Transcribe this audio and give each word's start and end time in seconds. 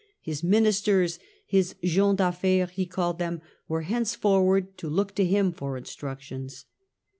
His 0.19 0.43
ministers— 0.43 1.19
his 1.45 1.75
gens 1.83 2.17
d'affaires, 2.17 2.71
he 2.71 2.87
called 2.87 3.19
them— 3.19 3.39
were 3.69 3.83
henceforward 3.83 4.75
to 4.79 4.89
look 4.89 5.13
to 5.13 5.23
him 5.23 5.51
for 5.51 5.77
instructions. 5.77 6.65